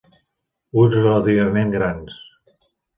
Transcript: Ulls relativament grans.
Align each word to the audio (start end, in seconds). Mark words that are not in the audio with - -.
Ulls 0.83 0.97
relativament 0.97 1.79
grans. 1.79 2.21